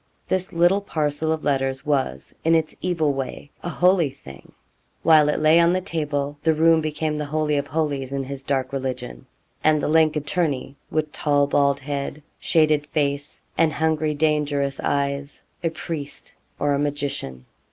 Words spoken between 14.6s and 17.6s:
eyes, a priest or a magician.